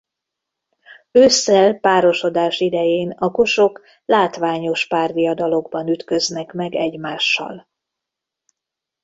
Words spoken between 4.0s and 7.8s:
látványos párviadalokban ütköznek meg egymással.